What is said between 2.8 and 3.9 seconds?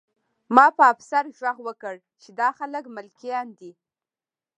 ملکیان دي